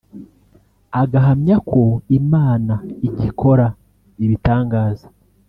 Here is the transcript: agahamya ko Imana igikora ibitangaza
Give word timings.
agahamya 1.01 1.55
ko 1.69 1.81
Imana 2.19 2.73
igikora 3.07 3.67
ibitangaza 4.23 5.07